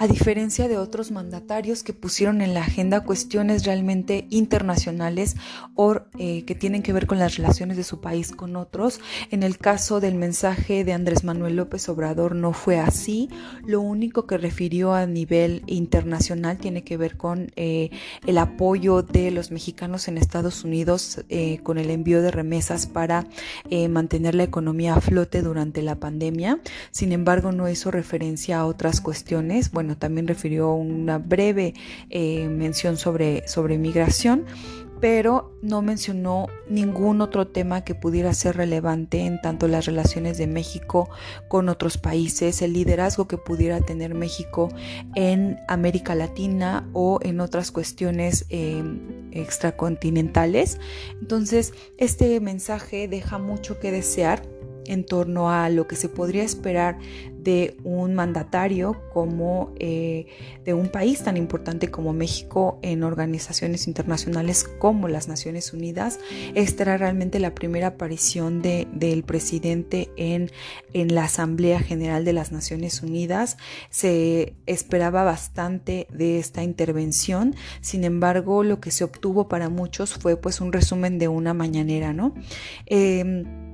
a 0.00 0.09
diferencia 0.09 0.66
de 0.66 0.78
otros 0.78 1.11
mandatarios 1.11 1.83
que 1.83 1.92
pusieron 1.92 2.40
en 2.40 2.54
la 2.54 2.62
agenda 2.62 3.02
cuestiones 3.02 3.66
realmente 3.66 4.26
internacionales 4.30 5.37
o 5.75 6.00
eh, 6.19 6.47
que 6.47 6.54
tienen 6.54 6.83
que 6.83 6.95
ver 6.95 7.07
con 7.07 7.19
las 7.19 7.37
relaciones 7.37 7.76
de 7.76 7.85
su 7.85 8.00
país 8.00 8.33
con 8.33 8.57
otros. 8.57 8.99
En 9.30 9.42
el 9.42 9.59
caso 9.59 10.00
del 10.00 10.14
mensaje 10.14 10.85
de 10.85 10.95
Andrés 10.95 11.23
Manuel 11.23 11.57
López 11.57 11.87
Obrador 11.90 12.35
no 12.35 12.54
fue 12.54 12.78
así. 12.78 13.28
Lo 13.66 13.83
único 13.83 14.26
que 14.26 14.38
refirió 14.38 14.95
a 14.95 15.04
nivel 15.04 15.64
internacional 15.66 16.57
tiene 16.57 16.83
que 16.83 16.97
ver 16.97 17.19
con 17.19 17.52
eh, 17.57 17.90
el 18.25 18.38
apoyo 18.38 19.02
de 19.02 19.30
los 19.30 19.50
mexicanos 19.50 20.09
en 20.09 20.16
Estados 20.16 20.64
Unidos 20.64 21.23
eh, 21.28 21.59
con 21.62 21.76
el 21.76 21.90
envío 21.90 22.23
de 22.23 22.30
remesas 22.30 22.87
para 22.87 23.26
mantener 23.90 24.35
la 24.35 24.45
economía 24.45 24.95
a 24.95 25.00
flote 25.00 25.42
durante 25.42 25.83
la 25.83 25.97
pandemia. 25.97 26.59
Sin 26.90 27.12
embargo, 27.12 27.52
no 27.52 27.69
hizo 27.69 27.90
referencia 27.90 28.61
a 28.61 28.66
otras 28.66 29.02
cuestiones. 29.02 29.71
Bueno, 29.71 29.89
también 29.97 30.26
refirió 30.26 30.73
una 30.73 31.18
breve 31.18 31.75
eh, 32.11 32.49
mención 32.49 32.97
sobre, 32.97 33.47
sobre 33.49 33.78
migración, 33.78 34.47
pero 35.00 35.56
no 35.62 35.80
mencionó 35.82 36.49
ningún 36.68 37.23
otro 37.23 37.47
tema 37.47 37.85
que 37.85 37.94
pudiera 37.94 38.35
ser 38.35 38.56
relevante 38.56 39.20
en 39.20 39.40
tanto 39.40 39.66
las 39.66 39.87
relaciones 39.87 40.37
de 40.37 40.47
México 40.47 41.09
con 41.49 41.68
otros 41.68 41.97
países, 41.97 42.61
el 42.61 42.75
liderazgo 42.75 43.26
que 43.26 43.38
pudiera 43.38 43.80
tener 43.80 44.14
México 44.14 44.68
en 45.14 45.59
América 45.68 46.14
Latina 46.14 46.88
o 46.92 47.18
en 47.23 47.40
otras 47.40 47.70
cuestiones 47.70 48.44
eh, 48.50 48.82
extracontinentales. 49.32 50.78
Entonces, 51.20 51.73
este 51.97 52.38
mensaje 52.40 53.09
deja 53.09 53.38
mucho 53.38 53.80
que 53.80 53.90
desear 53.90 54.42
en 54.87 55.05
torno 55.05 55.51
a 55.51 55.69
lo 55.69 55.87
que 55.87 55.97
se 55.97 56.09
podría 56.09 56.43
esperar 56.43 56.99
de 57.43 57.77
un 57.85 58.15
mandatario 58.15 58.97
como 59.13 59.73
eh, 59.79 60.27
de 60.65 60.75
un 60.75 60.89
país 60.89 61.23
tan 61.23 61.37
importante 61.37 61.91
como 61.91 62.13
México 62.13 62.79
en 62.83 63.03
organizaciones 63.03 63.87
internacionales 63.87 64.65
como 64.79 65.09
las 65.09 65.29
Naciones 65.29 65.73
Unidas. 65.73 66.19
Esta 66.55 66.83
era 66.83 66.97
realmente 66.99 67.39
la 67.39 67.55
primera 67.55 67.89
aparición 67.89 68.63
de, 68.63 68.87
del 68.93 69.23
presidente 69.23 70.11
en, 70.17 70.51
en 70.93 71.15
la 71.15 71.25
Asamblea 71.25 71.81
General 71.81 72.25
de 72.25 72.33
las 72.33 72.53
Naciones 72.53 73.03
Unidas. 73.03 73.57
Se 73.89 74.55
esperaba 74.67 75.23
bastante 75.25 76.07
de 76.13 76.39
esta 76.39 76.63
intervención, 76.63 77.55
sin 77.81 78.05
embargo 78.05 78.65
lo 78.65 78.81
que 78.81 78.91
se 78.91 79.05
obtuvo 79.05 79.49
para 79.49 79.69
muchos 79.69 80.15
fue 80.15 80.37
pues 80.37 80.61
un 80.61 80.73
resumen 80.73 81.19
de 81.19 81.29
una 81.29 81.55
mañanera, 81.55 82.13
¿no? 82.13 82.35
Em, 82.87 83.70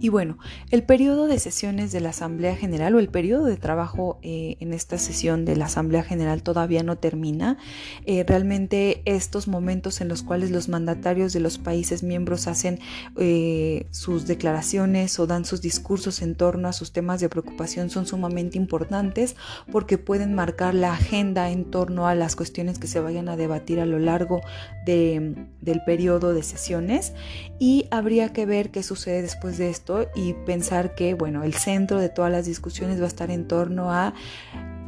y 0.00 0.08
bueno, 0.08 0.38
el 0.70 0.82
periodo 0.82 1.26
de 1.26 1.38
sesiones 1.38 1.92
de 1.92 2.00
la 2.00 2.08
Asamblea 2.08 2.56
General 2.56 2.94
o 2.94 2.98
el 2.98 3.10
periodo 3.10 3.44
de 3.44 3.58
trabajo 3.58 4.18
eh, 4.22 4.56
en 4.60 4.72
esta 4.72 4.96
sesión 4.96 5.44
de 5.44 5.56
la 5.56 5.66
Asamblea 5.66 6.02
General 6.02 6.42
todavía 6.42 6.82
no 6.82 6.96
termina. 6.96 7.58
Eh, 8.06 8.24
realmente 8.26 9.02
estos 9.04 9.46
momentos 9.46 10.00
en 10.00 10.08
los 10.08 10.22
cuales 10.22 10.50
los 10.50 10.70
mandatarios 10.70 11.34
de 11.34 11.40
los 11.40 11.58
países 11.58 12.02
miembros 12.02 12.46
hacen 12.46 12.80
eh, 13.18 13.88
sus 13.90 14.26
declaraciones 14.26 15.18
o 15.18 15.26
dan 15.26 15.44
sus 15.44 15.60
discursos 15.60 16.22
en 16.22 16.34
torno 16.34 16.68
a 16.68 16.72
sus 16.72 16.92
temas 16.92 17.20
de 17.20 17.28
preocupación 17.28 17.90
son 17.90 18.06
sumamente 18.06 18.56
importantes 18.56 19.36
porque 19.70 19.98
pueden 19.98 20.34
marcar 20.34 20.74
la 20.74 20.94
agenda 20.94 21.50
en 21.50 21.70
torno 21.70 22.06
a 22.06 22.14
las 22.14 22.36
cuestiones 22.36 22.78
que 22.78 22.86
se 22.86 23.00
vayan 23.00 23.28
a 23.28 23.36
debatir 23.36 23.80
a 23.80 23.86
lo 23.86 23.98
largo 23.98 24.40
de, 24.86 25.46
del 25.60 25.82
periodo 25.84 26.32
de 26.32 26.42
sesiones 26.42 27.12
y 27.58 27.86
habría 27.90 28.32
que 28.32 28.46
ver 28.46 28.70
qué 28.70 28.82
sucede 28.82 29.20
después 29.20 29.58
de 29.58 29.68
esto 29.68 29.89
y 30.14 30.34
pensar 30.34 30.94
que, 30.94 31.14
bueno, 31.14 31.42
el 31.44 31.54
centro 31.54 31.98
de 31.98 32.08
todas 32.08 32.30
las 32.30 32.46
discusiones 32.46 33.00
va 33.00 33.04
a 33.04 33.08
estar 33.08 33.30
en 33.30 33.46
torno 33.46 33.92
a 33.92 34.14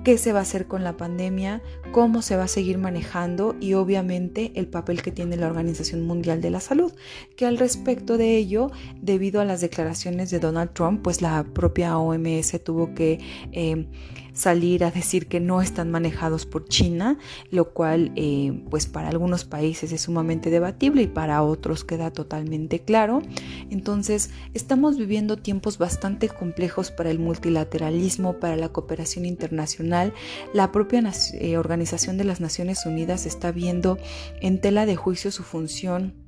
qué 0.04 0.18
se 0.18 0.32
va 0.32 0.40
a 0.40 0.42
hacer 0.42 0.66
con 0.66 0.82
la 0.82 0.96
pandemia, 0.96 1.62
cómo 1.92 2.22
se 2.22 2.36
va 2.36 2.44
a 2.44 2.48
seguir 2.48 2.78
manejando 2.78 3.54
y 3.60 3.74
obviamente 3.74 4.52
el 4.56 4.66
papel 4.66 5.02
que 5.02 5.12
tiene 5.12 5.36
la 5.36 5.46
Organización 5.46 6.02
Mundial 6.06 6.40
de 6.40 6.50
la 6.50 6.60
Salud, 6.60 6.92
que 7.36 7.46
al 7.46 7.58
respecto 7.58 8.18
de 8.18 8.36
ello, 8.36 8.70
debido 9.00 9.40
a 9.40 9.44
las 9.44 9.60
declaraciones 9.60 10.30
de 10.30 10.40
Donald 10.40 10.72
Trump, 10.72 11.02
pues 11.02 11.22
la 11.22 11.44
propia 11.44 11.98
OMS 11.98 12.62
tuvo 12.64 12.94
que... 12.94 13.20
Eh, 13.52 13.86
salir 14.32 14.84
a 14.84 14.90
decir 14.90 15.26
que 15.26 15.40
no 15.40 15.60
están 15.60 15.90
manejados 15.90 16.46
por 16.46 16.66
China, 16.66 17.18
lo 17.50 17.72
cual 17.72 18.12
eh, 18.16 18.62
pues 18.70 18.86
para 18.86 19.08
algunos 19.08 19.44
países 19.44 19.92
es 19.92 20.02
sumamente 20.02 20.50
debatible 20.50 21.02
y 21.02 21.06
para 21.06 21.42
otros 21.42 21.84
queda 21.84 22.10
totalmente 22.10 22.80
claro. 22.80 23.22
Entonces 23.70 24.30
estamos 24.54 24.96
viviendo 24.96 25.36
tiempos 25.36 25.78
bastante 25.78 26.28
complejos 26.28 26.90
para 26.90 27.10
el 27.10 27.18
multilateralismo, 27.18 28.38
para 28.38 28.56
la 28.56 28.70
cooperación 28.70 29.26
internacional. 29.26 30.12
La 30.54 30.72
propia 30.72 31.02
eh, 31.34 31.56
Organización 31.56 32.18
de 32.18 32.24
las 32.24 32.40
Naciones 32.40 32.86
Unidas 32.86 33.26
está 33.26 33.52
viendo 33.52 33.98
en 34.40 34.60
tela 34.60 34.86
de 34.86 34.96
juicio 34.96 35.30
su 35.30 35.42
función 35.42 36.21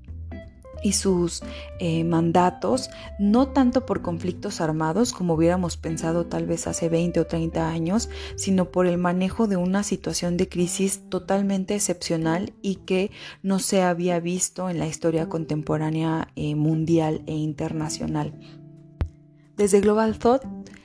y 0.84 0.92
sus 0.92 1.42
eh, 1.80 2.04
mandatos, 2.04 2.90
no 3.18 3.48
tanto 3.48 3.86
por 3.86 4.02
conflictos 4.02 4.60
armados 4.60 5.12
como 5.12 5.34
hubiéramos 5.34 5.78
pensado 5.78 6.26
tal 6.26 6.46
vez 6.46 6.66
hace 6.66 6.88
20 6.88 7.20
o 7.20 7.26
30 7.26 7.68
años, 7.68 8.10
sino 8.36 8.70
por 8.70 8.86
el 8.86 8.98
manejo 8.98 9.48
de 9.48 9.56
una 9.56 9.82
situación 9.82 10.36
de 10.36 10.48
crisis 10.48 11.08
totalmente 11.08 11.74
excepcional 11.74 12.52
y 12.60 12.76
que 12.76 13.10
no 13.42 13.58
se 13.58 13.82
había 13.82 14.20
visto 14.20 14.68
en 14.68 14.78
la 14.78 14.86
historia 14.86 15.28
contemporánea 15.28 16.28
eh, 16.36 16.54
mundial 16.54 17.22
e 17.26 17.32
internacional. 17.32 18.38
Desde 19.56 19.80
Global 19.80 20.18
Thought 20.18 20.42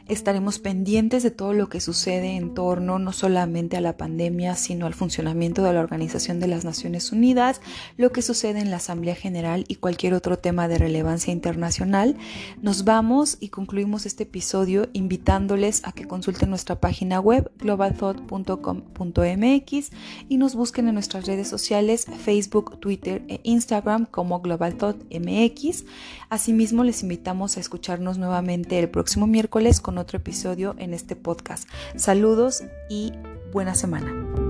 Estaremos 0.09 0.57
pendientes 0.57 1.21
de 1.21 1.29
todo 1.29 1.53
lo 1.53 1.69
que 1.69 1.79
sucede 1.79 2.35
en 2.35 2.55
torno 2.55 2.97
no 2.97 3.13
solamente 3.13 3.77
a 3.77 3.81
la 3.81 3.95
pandemia, 3.95 4.55
sino 4.55 4.87
al 4.87 4.95
funcionamiento 4.95 5.61
de 5.61 5.71
la 5.71 5.81
Organización 5.81 6.39
de 6.39 6.47
las 6.47 6.65
Naciones 6.65 7.11
Unidas, 7.11 7.61
lo 7.95 8.11
que 8.11 8.23
sucede 8.23 8.59
en 8.59 8.71
la 8.71 8.77
Asamblea 8.77 9.13
General 9.13 9.65
y 9.67 9.75
cualquier 9.75 10.15
otro 10.15 10.39
tema 10.39 10.67
de 10.67 10.79
relevancia 10.79 11.31
internacional. 11.31 12.17
Nos 12.59 12.85
vamos 12.85 13.37
y 13.39 13.49
concluimos 13.49 14.07
este 14.07 14.23
episodio 14.23 14.89
invitándoles 14.93 15.83
a 15.85 15.91
que 15.91 16.07
consulten 16.07 16.49
nuestra 16.49 16.79
página 16.79 17.19
web 17.19 17.51
globalthought.com.mx 17.59 19.91
y 20.27 20.37
nos 20.37 20.55
busquen 20.55 20.87
en 20.87 20.95
nuestras 20.95 21.27
redes 21.27 21.47
sociales 21.47 22.07
Facebook, 22.23 22.79
Twitter 22.79 23.23
e 23.27 23.41
Instagram 23.43 24.07
como 24.07 24.41
globalthoughtmx. 24.41 25.83
Asimismo, 26.29 26.83
les 26.83 27.03
invitamos 27.03 27.57
a 27.57 27.59
escucharnos 27.59 28.17
nuevamente 28.17 28.79
el 28.79 28.89
próximo 28.89 29.27
miércoles 29.27 29.79
otro 30.00 30.18
episodio 30.18 30.75
en 30.79 30.94
este 30.94 31.15
podcast. 31.15 31.70
Saludos 31.96 32.63
y 32.89 33.13
buena 33.51 33.75
semana. 33.75 34.49